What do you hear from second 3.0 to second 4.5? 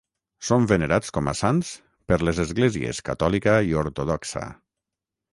Catòlica i Ortodoxa.